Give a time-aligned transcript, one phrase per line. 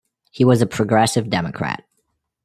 [0.31, 1.83] He was a progressive Democrat.